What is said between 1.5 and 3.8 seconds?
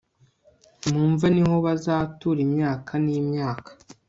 bazatura imyaka n'imyaka